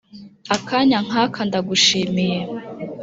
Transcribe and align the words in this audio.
akanya 0.55 0.97
nkaka 1.07 1.39
ndagushimiye. 1.47 2.39